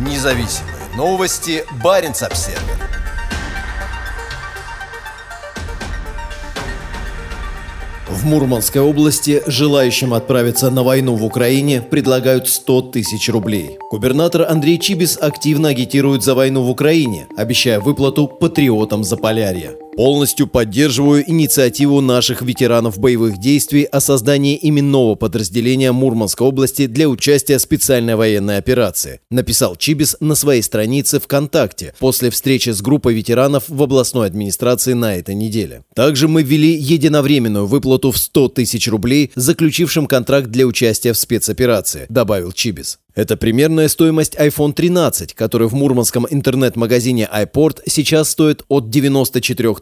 [0.00, 1.62] Независимые новости.
[1.84, 2.58] Барин обсерва
[8.08, 13.78] В Мурманской области желающим отправиться на войну в Украине предлагают 100 тысяч рублей.
[13.90, 19.74] Губернатор Андрей Чибис активно агитирует за войну в Украине, обещая выплату патриотам Заполярья.
[20.00, 27.58] Полностью поддерживаю инициативу наших ветеранов боевых действий о создании именного подразделения Мурманской области для участия
[27.58, 33.64] в специальной военной операции, написал Чибис на своей странице ВКонтакте после встречи с группой ветеранов
[33.68, 35.84] в областной администрации на этой неделе.
[35.94, 42.06] Также мы ввели единовременную выплату в 100 тысяч рублей заключившим контракт для участия в спецоперации,
[42.08, 43.00] добавил Чибис.
[43.14, 49.74] Это примерная стоимость iPhone 13, который в мурманском интернет-магазине iPort сейчас стоит от 94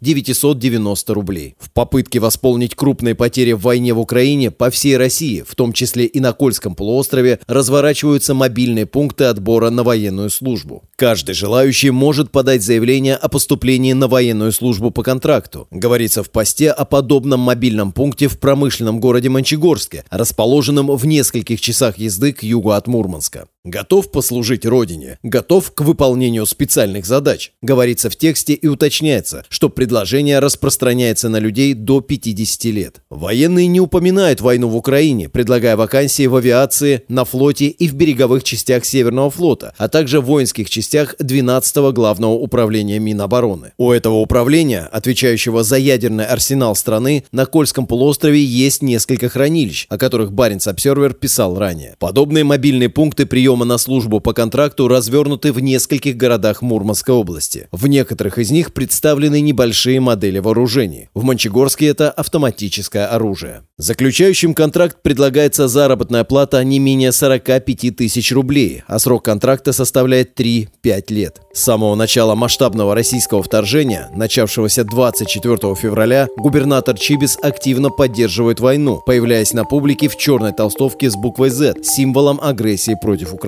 [0.00, 1.54] 990 рублей.
[1.58, 6.04] В попытке восполнить крупные потери в войне в Украине по всей России, в том числе
[6.04, 10.84] и на Кольском полуострове, разворачиваются мобильные пункты отбора на военную службу.
[10.96, 15.68] Каждый желающий может подать заявление о поступлении на военную службу по контракту.
[15.70, 21.98] Говорится в посте о подобном мобильном пункте в промышленном городе Мончегорске, расположенном в нескольких часах
[21.98, 23.46] езды к югу от Мурманска.
[23.66, 27.50] Готов послужить Родине, готов к выполнению специальных задач.
[27.62, 33.00] Говорится в тексте и уточняется, что предложение распространяется на людей до 50 лет.
[33.10, 38.44] Военные не упоминают войну в Украине, предлагая вакансии в авиации, на флоте и в береговых
[38.44, 43.72] частях Северного флота, а также в воинских частях 12-го главного управления Минобороны.
[43.78, 49.98] У этого управления, отвечающего за ядерный арсенал страны, на Кольском полуострове есть несколько хранилищ, о
[49.98, 51.96] которых Баренц Обсервер писал ранее.
[51.98, 57.68] Подобные мобильные пункты приема приема на службу по контракту развернуты в нескольких городах Мурманской области.
[57.72, 61.08] В некоторых из них представлены небольшие модели вооружений.
[61.14, 63.62] В Мончегорске это автоматическое оружие.
[63.78, 71.04] Заключающим контракт предлагается заработная плата не менее 45 тысяч рублей, а срок контракта составляет 3-5
[71.08, 71.40] лет.
[71.54, 79.54] С самого начала масштабного российского вторжения, начавшегося 24 февраля, губернатор Чибис активно поддерживает войну, появляясь
[79.54, 83.45] на публике в черной толстовке с буквой Z, символом агрессии против Украины.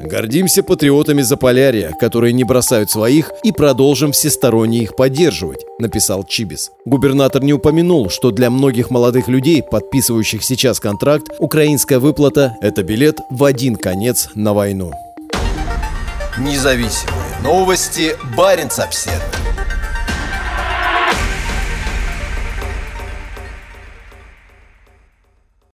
[0.00, 6.70] Гордимся патриотами Заполярья, которые не бросают своих и продолжим всесторонне их поддерживать, написал Чибис.
[6.86, 13.18] Губернатор не упомянул, что для многих молодых людей, подписывающих сейчас контракт, украинская выплата– это билет
[13.30, 14.92] в один конец на войну.
[16.38, 19.59] Независимые Новости Баренц-Обседный.